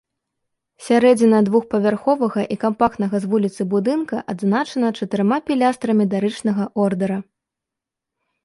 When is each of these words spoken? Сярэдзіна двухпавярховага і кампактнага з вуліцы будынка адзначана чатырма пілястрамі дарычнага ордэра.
Сярэдзіна 0.85 1.39
двухпавярховага 1.49 2.41
і 2.55 2.57
кампактнага 2.63 3.15
з 3.25 3.29
вуліцы 3.33 3.61
будынка 3.75 4.23
адзначана 4.35 4.87
чатырма 4.99 5.37
пілястрамі 5.51 6.11
дарычнага 6.15 6.63
ордэра. 6.87 7.17